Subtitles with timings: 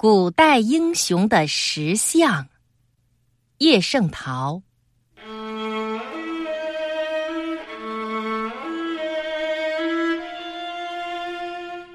[0.00, 2.46] 古代英雄的石像。
[3.58, 4.62] 叶圣陶。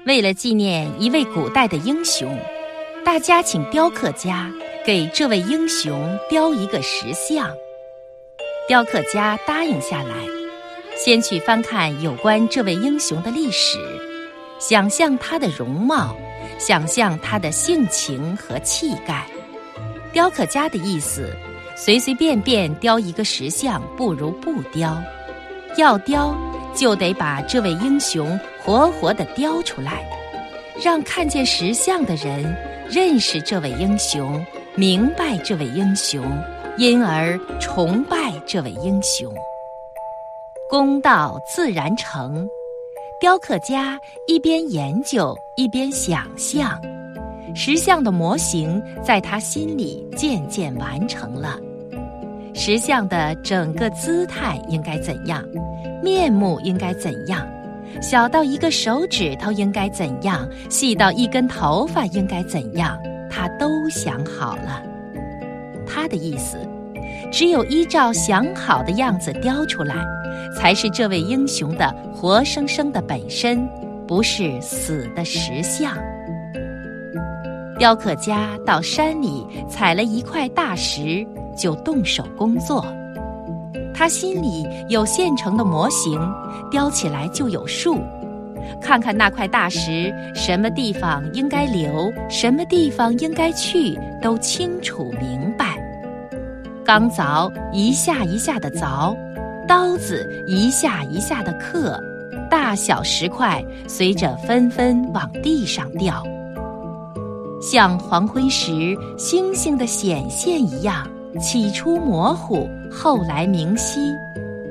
[0.04, 2.38] 为了纪念一位古代的英雄，
[3.06, 4.52] 大家请雕刻家
[4.84, 7.50] 给这位英雄雕一个石像。
[8.68, 10.14] 雕刻家答应下来，
[10.94, 13.78] 先去翻看有关这位英雄的历史，
[14.60, 16.14] 想象他的容貌。
[16.58, 19.26] 想象他的性情和气概，
[20.12, 21.34] 雕刻家的意思，
[21.76, 24.96] 随随便便雕一个石像不如不雕，
[25.76, 26.34] 要雕
[26.74, 30.04] 就得把这位英雄活活的雕出来，
[30.82, 32.44] 让看见石像的人
[32.88, 36.24] 认识这位英雄，明白这位英雄，
[36.78, 39.32] 因而崇拜这位英雄。
[40.70, 42.48] 功到自然成。
[43.24, 46.78] 雕刻家一边研究一边想象，
[47.54, 51.58] 石像的模型在他心里渐渐完成了。
[52.52, 55.42] 石像的整个姿态应该怎样？
[56.02, 57.48] 面目应该怎样？
[58.02, 60.46] 小到一个手指头应该怎样？
[60.68, 62.94] 细到一根头发应该怎样？
[63.30, 64.82] 他都想好了。
[65.86, 66.58] 他的意思，
[67.36, 69.96] 只有依照想好的样子雕出来。
[70.56, 73.68] 才是这位英雄的活生生的本身，
[74.06, 75.96] 不是死的石像。
[77.76, 82.86] 雕刻家到山里采了一块大石，就动手工作。
[83.92, 86.20] 他心里有现成的模型，
[86.70, 87.98] 雕起来就有数。
[88.80, 95.76] 看看那块大石，什么地方应该留，什么地方应该去，都清楚明白。
[96.84, 99.16] 钢凿一下一下的凿。
[99.66, 101.98] 刀子一下一下的刻，
[102.50, 106.22] 大小石块随着纷纷往地上掉，
[107.62, 111.08] 像黄昏时星星的显现一样，
[111.40, 114.00] 起初模糊，后来明晰。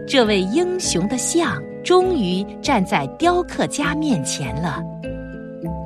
[0.07, 4.79] 这位英雄的像终于站在雕刻家面前了，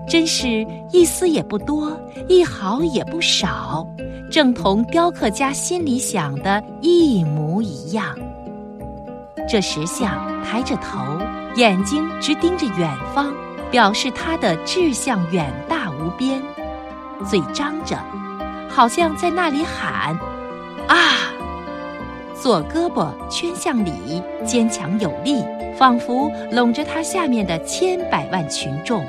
[0.06, 3.88] 真是一丝也不多，一毫也不少，
[4.30, 8.18] 正同雕刻家心里想的一模一样。
[9.48, 11.00] 这石像抬着头，
[11.56, 13.34] 眼睛直盯着远方，
[13.72, 16.42] 表示他的志向远大无边；
[17.26, 17.98] 嘴张着，
[18.68, 20.18] 好像在那里喊
[20.88, 21.32] ：“啊！”
[22.40, 25.44] 左胳膊圈向里，坚强有力，
[25.78, 29.02] 仿佛拢着他下面的千百万群众；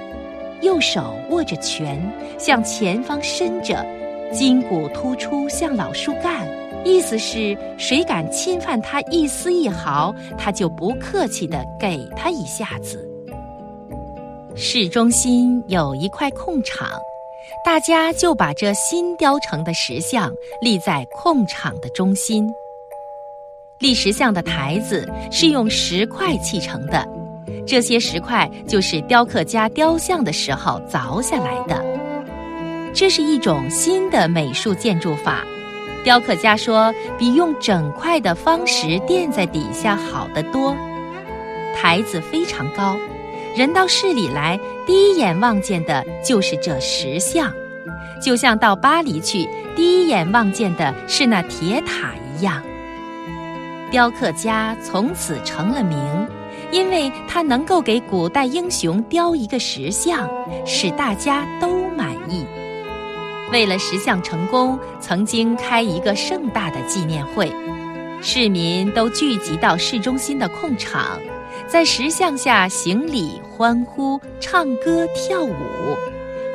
[0.63, 2.01] 右手握着拳，
[2.39, 3.85] 向前方伸着，
[4.33, 6.47] 筋骨突出，像老树干。
[6.85, 13.07] 意思是，谁敢侵犯他一丝一毫，他就不客气的给他一下子。
[14.55, 16.89] 市中心有一块空场，
[17.65, 22.49] 大家就把这新雕成的石像立在空场的中心。
[23.81, 27.07] 立石像的台子是用石块砌成的，
[27.67, 31.88] 这些石块就是雕刻家雕像的时候凿下来的。
[32.99, 35.45] 这是一种新的美术建筑法。
[36.03, 40.75] 雕刻家说：“比用整块的方石垫在底下好得多。
[41.77, 42.99] 台子非常高，
[43.57, 47.53] 人到市里来，第一眼望见的就是这石像，
[48.21, 52.61] 就像到巴黎去，第一眼望见的是那铁塔一样。
[53.93, 55.97] 雕刻家从此成了名，
[56.73, 60.29] 因为他能够给古代英雄雕一个石像，
[60.67, 62.08] 使大家都满。”
[63.51, 67.51] 为了石像成功，曾经开一个盛大的纪念会，
[68.21, 71.19] 市民都聚集到市中心的空场，
[71.67, 75.55] 在石像下行礼、欢呼、唱歌、跳舞，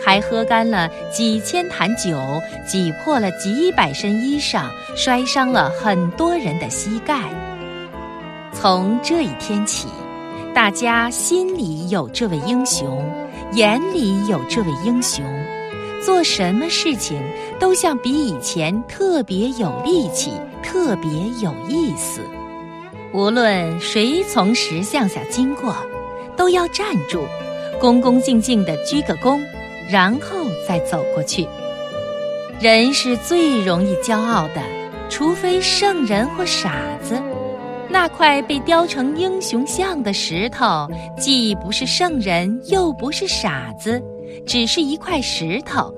[0.03, 2.15] 还喝干了几千坛酒，
[2.67, 4.65] 挤破了几百身衣裳，
[4.95, 7.19] 摔伤了很多人的膝盖。
[8.51, 9.87] 从这一天起，
[10.53, 13.03] 大家心里有这位英雄，
[13.53, 15.25] 眼里有这位英雄。
[16.05, 17.21] 做什么事情
[17.59, 20.31] 都像比以前特别有力气，
[20.61, 21.09] 特别
[21.41, 22.19] 有意思。
[23.13, 25.75] 无论谁从石像下经过，
[26.35, 27.25] 都要站住，
[27.79, 29.39] 恭恭敬敬地鞠个躬，
[29.89, 31.47] 然后再走过去。
[32.59, 34.61] 人是最容易骄傲的，
[35.09, 37.21] 除非圣人或傻子。
[37.89, 40.87] 那块被雕成英雄像的石头，
[41.17, 44.03] 既不是圣人，又不是傻子。
[44.47, 45.93] 只是一块石头，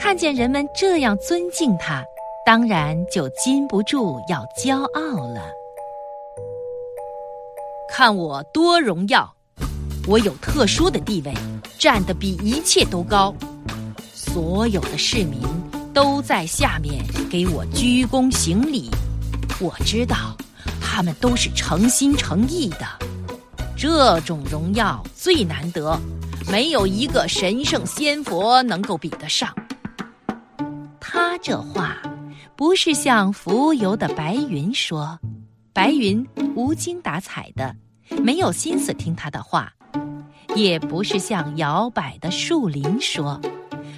[0.00, 2.02] 看见人们这样尊敬他，
[2.44, 5.42] 当然就禁不住要骄傲了。
[7.86, 9.30] 看我多荣耀，
[10.08, 11.34] 我有特殊的地位，
[11.78, 13.34] 站得比一切都高，
[14.14, 15.42] 所有的市民
[15.92, 18.88] 都在下面给我鞠躬行礼。
[19.60, 20.34] 我知道，
[20.80, 22.86] 他们都是诚心诚意的。
[23.76, 25.94] 这种荣耀最难得，
[26.50, 29.54] 没有一个神圣仙佛能够比得上。
[31.42, 31.96] 这话
[32.54, 35.18] 不是向浮游的白云说，
[35.72, 37.74] 白云无精打采的，
[38.22, 39.66] 没有心思听他的话；
[40.54, 43.40] 也不是向摇摆的树林说，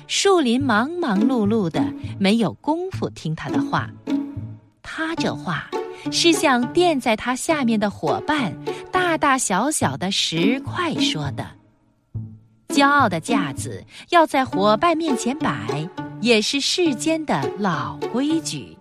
[0.07, 1.83] 树林忙忙碌碌的，
[2.21, 3.91] 没有功夫听他的话。
[4.81, 5.69] 他这话
[6.13, 8.57] 是向垫在他下面的伙伴，
[8.93, 11.45] 大大小小的石块说的。
[12.69, 15.89] 骄傲的架子要在伙伴面前摆，
[16.23, 18.75] 也是世间的老规矩。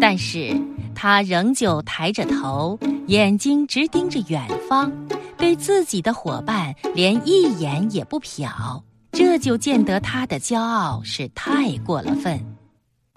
[0.00, 0.58] 但是
[0.94, 4.90] 他仍旧抬着头，眼睛直盯着远方，
[5.36, 8.82] 对自己的伙伴连一眼也不瞟，
[9.12, 12.40] 这就见得他的骄傲是太过了分。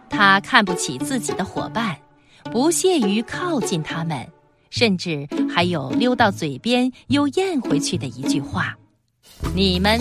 [0.09, 1.97] 他看不起自己的伙伴，
[2.51, 4.27] 不屑于靠近他们，
[4.69, 8.75] 甚至还有溜到嘴边又咽回去的一句话
[9.55, 9.99] ：“你们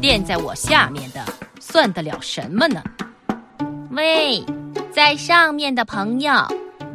[0.00, 1.24] 垫在我下面的，
[1.72, 2.82] 算得了什么呢？”
[3.92, 4.44] 喂，
[4.92, 6.30] 在上面的朋友，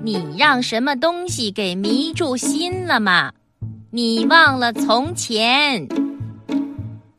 [0.04, 3.34] 你让什么东西给迷住心了吗？
[3.90, 5.88] 你忘了从前？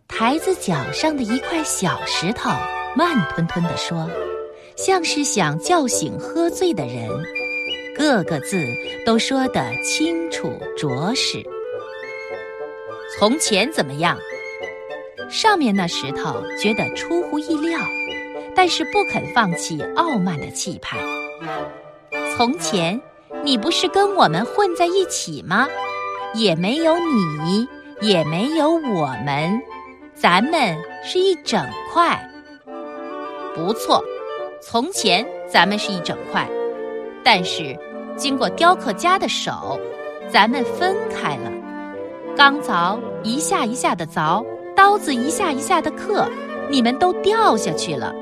[0.07, 2.49] 台子脚上的一块小石头
[2.95, 4.09] 慢吞吞地说。
[4.77, 7.11] 像是想叫醒喝醉的人，
[7.97, 8.65] 个个字
[9.05, 11.45] 都说得清楚着实。
[13.19, 14.17] 从前怎么样？
[15.29, 17.79] 上面那石头觉得出乎意料，
[18.55, 20.99] 但是不肯放弃傲慢的气派。
[22.37, 23.01] 从前
[23.43, 25.69] 你不是跟我们混在一起吗？
[26.35, 27.67] 也没有你，
[28.01, 29.61] 也没有我们，
[30.15, 32.19] 咱们是一整块。
[33.55, 34.03] 不错。
[34.61, 36.47] 从前咱们是一整块，
[37.23, 37.79] 但是
[38.17, 39.79] 经过雕刻家的手，
[40.29, 41.51] 咱们分开了。
[42.37, 44.45] 钢凿一下一下的凿，
[44.79, 46.25] 刀子一下一下的刻，
[46.71, 48.15] 你们都掉下去了。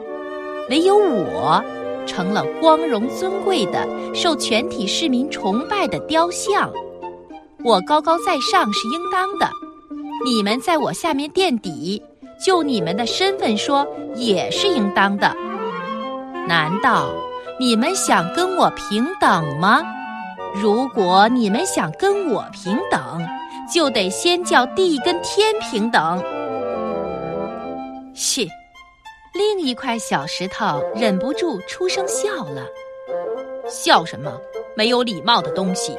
[0.71, 1.63] 唯有我
[2.07, 6.73] 成了光荣尊贵的、受全体市民崇拜的雕像。
[7.63, 9.51] 我高高在上是应当的，
[10.25, 12.03] 你们在我下面垫底，
[12.43, 15.37] 就你们的身份说也是应当的。
[16.49, 17.11] 难道
[17.61, 19.83] 你们想跟我平等吗？
[20.55, 23.21] 如果你们想跟我平等，
[23.71, 26.19] 就得先叫地跟天平等。
[29.37, 32.67] 另一块小石头忍不住出声笑了。
[33.69, 34.41] 笑什么？
[34.75, 35.97] 没有礼貌的东西！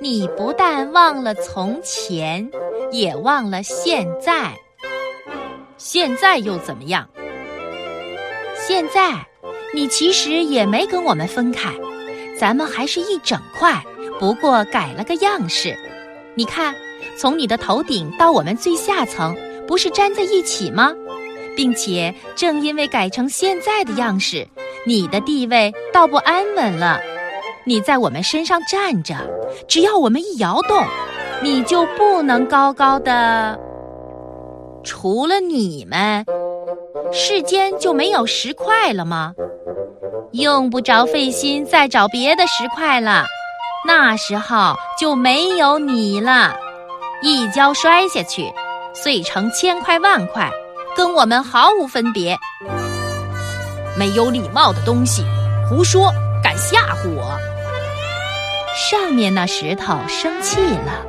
[0.00, 2.50] 你不但忘了从前，
[2.90, 4.52] 也忘了现在。
[5.76, 7.08] 现在又怎么样？
[8.56, 9.12] 现在，
[9.74, 11.70] 你其实也没跟我们分开，
[12.38, 13.82] 咱们还是一整块，
[14.18, 15.76] 不过改了个样式。
[16.34, 16.74] 你看，
[17.18, 19.36] 从你的头顶到我们最下层，
[19.66, 20.94] 不是粘在一起吗？
[21.56, 24.46] 并且正因为改成现在的样式，
[24.86, 27.00] 你的地位倒不安稳了。
[27.64, 29.14] 你在我们身上站着，
[29.66, 30.84] 只要我们一摇动，
[31.42, 33.58] 你就不能高高的。
[34.82, 36.24] 除了你们。
[37.12, 39.34] 世间就没有石块了吗？
[40.32, 43.24] 用不着费心再找别的石块了，
[43.86, 46.56] 那时候就没有你了。
[47.22, 48.52] 一跤摔下去，
[48.94, 50.50] 碎成千块万块，
[50.96, 52.38] 跟我们毫无分别。
[53.96, 55.24] 没有礼貌的东西，
[55.68, 57.38] 胡说，敢吓唬我！
[58.90, 61.06] 上面那石头生气了，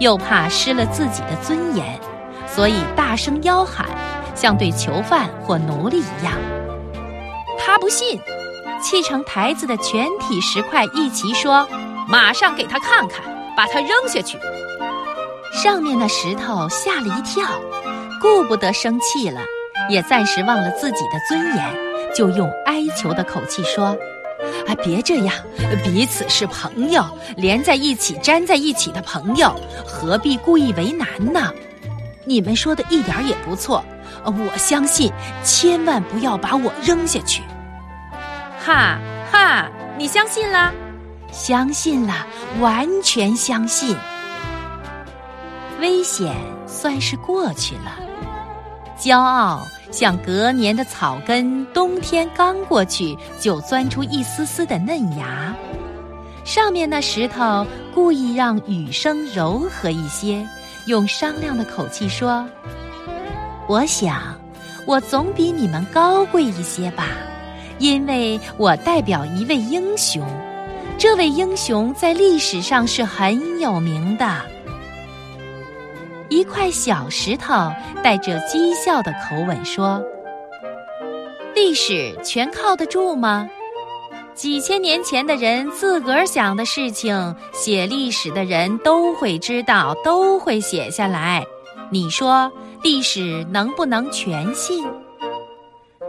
[0.00, 1.98] 又怕失了自己的尊严，
[2.46, 3.86] 所以大声吆喊。
[4.34, 6.34] 像对囚犯或奴隶一样，
[7.56, 8.20] 他不信，
[8.82, 11.64] 砌成台子的全体石块一齐说
[12.10, 13.20] ：“马上给他看看，
[13.56, 14.36] 把他扔下去。”
[15.54, 17.46] 上面那石头吓了一跳，
[18.24, 19.42] 顾不得生气了，
[19.90, 21.76] 也暂时忘了自己的尊严，
[22.16, 23.88] 就用哀求的口气说
[24.66, 25.34] ：“啊，别这样，
[25.84, 27.04] 彼此是朋友，
[27.36, 29.54] 连在一起、粘在一起的朋友，
[29.84, 31.52] 何必故意为难呢？
[32.24, 33.84] 你们说的一点也不错。”
[34.24, 35.12] 我相信，
[35.42, 37.42] 千万不要把我扔下去！
[38.58, 38.98] 哈
[39.30, 40.72] 哈，你相信了？
[41.30, 42.26] 相信了，
[42.58, 43.94] 完全相信。
[45.78, 46.34] 危险
[46.66, 47.98] 算是过去了，
[49.04, 55.54] 骄傲像隔年的草根，冬天刚过去就钻出一丝丝的嫩芽。
[56.42, 60.42] 上面那石头故意让雨声柔和一些，
[60.86, 62.48] 用商量的口气说。
[63.68, 64.40] 我想，
[64.86, 67.08] 我总比你们高贵一些吧，
[67.78, 70.26] 因为我代表一位英雄。
[70.96, 74.40] 这位英雄在历史上是很有名的。
[76.28, 77.52] 一块小石头
[78.02, 80.02] 带着讥笑的口吻说
[81.54, 83.48] ：“历史全靠得住吗？
[84.34, 91.44] 几千年前的人自个儿想的事情，写历史的人都会知道，都会写下来。
[91.90, 92.50] 你说
[92.82, 94.84] 历史能不能全信？”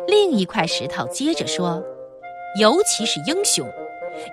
[0.07, 1.83] 另一块石头接着说
[2.59, 3.67] ：“尤其是英雄。”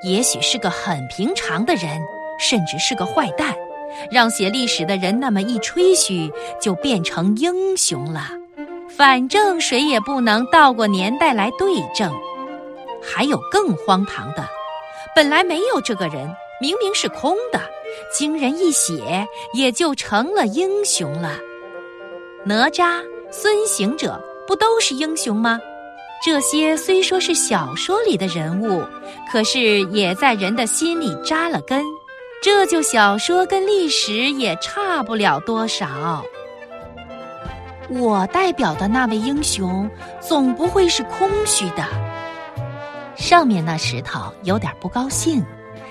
[0.04, 2.00] 也许是个很平常的人，
[2.38, 3.52] 甚至是个坏蛋，
[4.10, 6.30] 让写历史的人那么一吹嘘，
[6.60, 8.28] 就变成英雄了。
[8.88, 12.12] 反正谁也不能倒过年代来对证。
[13.02, 14.46] 还有更荒唐的，
[15.14, 16.28] 本来没有这个人，
[16.60, 17.60] 明明是空的，
[18.16, 21.36] 经人一写，也就成了英雄了。
[22.44, 25.60] 哪吒、孙行者不都是英雄吗？
[26.24, 28.84] 这些虽说是小说里的人物，
[29.32, 31.84] 可是也在人的心里扎了根。
[32.42, 36.24] 这就小说跟历史也差不了多少。
[37.88, 39.88] 我代表的那位英雄，
[40.20, 41.86] 总不会是空虚的。
[43.14, 45.44] 上面那石头有点不高兴，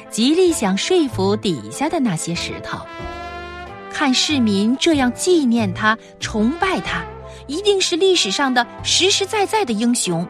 [0.09, 2.79] 极力想说服底下的那些石头，
[3.89, 7.01] 看市民这样纪念他、崇拜他。
[7.47, 10.27] 一定是历史上的实实在在的英雄，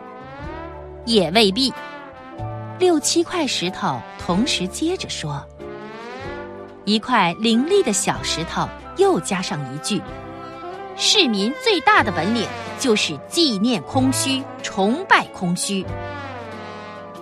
[1.06, 1.74] 也未必。
[2.78, 5.44] 六七块石头同时接着说，
[6.86, 10.02] 一块凌厉的小石头又加上一句
[10.98, 12.48] ：“市民最大的本领
[12.80, 15.86] 就是纪念空虚，崇拜空虚。”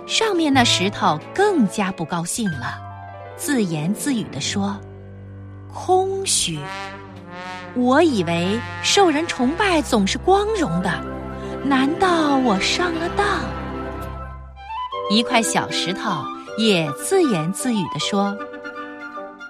[0.06, 2.80] 上面那石头更加不高兴了，
[3.36, 4.76] 自言自语地说
[5.72, 6.58] ：“空虚。”
[7.76, 10.90] 我以为受人崇拜总是光荣的，
[11.64, 13.26] 难道我上了当？
[15.08, 16.10] 一块小石头
[16.58, 18.36] 也自言自语地说：“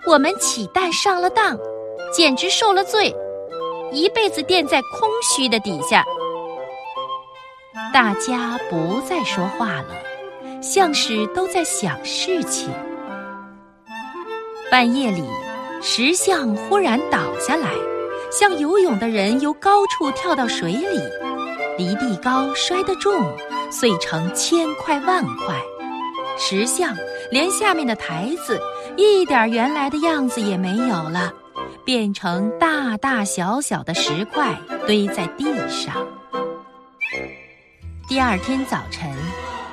[0.07, 1.59] 我们乞丐上了当，
[2.13, 3.15] 简直受了罪，
[3.93, 6.05] 一辈子垫在空虚的底下。”
[7.93, 9.89] 大家不再说话了，
[10.63, 12.71] 像是都在想事情。
[14.71, 15.25] 半夜里，
[15.83, 17.69] 石像忽然倒下来。
[18.31, 21.01] 像游泳的人由高处跳到水里，
[21.77, 23.13] 离地高，摔得重，
[23.73, 25.57] 碎成千块万块。
[26.39, 26.97] 石像
[27.33, 28.61] 连下面的台子
[29.01, 31.33] 一点原来的样子也没有了，
[31.87, 34.55] 变成大大小小的石块
[34.87, 36.07] 堆在地上。
[38.07, 39.11] 第二天早晨，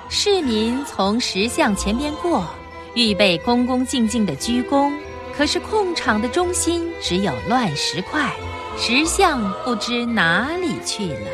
[0.07, 2.45] 市民从石像前边过，
[2.93, 4.93] 预备恭恭敬敬的鞠躬。
[5.35, 8.31] 可是空场的中心只有乱石块，
[8.77, 11.27] 石像不知哪里去了。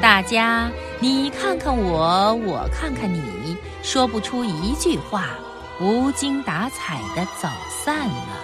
[0.00, 5.30] 大家你看看我，我看看你，说不出一句话，
[5.82, 8.38] 无精打采地走散了。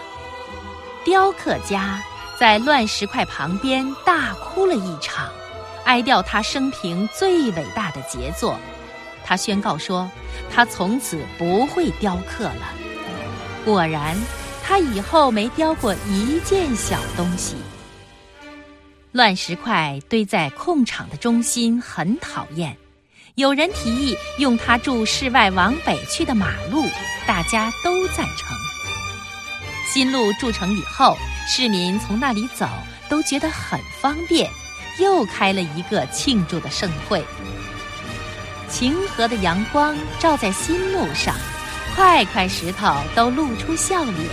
[1.04, 2.02] 雕刻家
[2.36, 5.30] 在乱石块旁边大哭了一场，
[5.84, 8.58] 哀悼他生平最伟大的杰作。
[9.24, 10.10] 他宣告说，
[10.50, 12.72] 他从此不会雕刻了。
[13.64, 14.16] 果然，
[14.64, 17.54] 他以后没雕过一件小东西。
[19.12, 22.76] 乱石块堆在空场的中心，很讨厌。
[23.38, 26.84] 有人提议用它筑室外往北去的马路，
[27.24, 28.48] 大家都赞成。
[29.88, 31.16] 新路筑成以后，
[31.46, 32.68] 市民从那里走
[33.08, 34.50] 都觉得很方便，
[34.98, 37.24] 又开了一个庆祝的盛会。
[38.68, 41.32] 晴和的阳光照在新路上。
[41.94, 44.28] 块块石头都露出笑脸，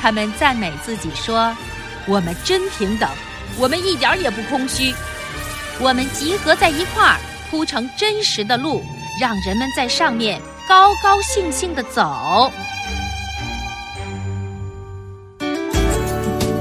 [0.00, 1.54] 他们赞美自己说
[2.06, 3.08] ：“我们真平等，
[3.58, 4.94] 我们一点也不空虚，
[5.80, 8.82] 我们集合在一块儿，铺成真实的路，
[9.20, 12.52] 让人们在上面高高兴兴的走。”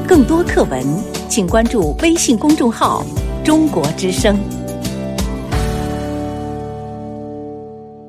[0.07, 0.83] 更多课文，
[1.29, 3.03] 请关注微信公众号
[3.43, 4.39] “中国之声”。